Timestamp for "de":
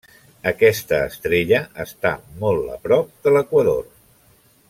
3.27-3.35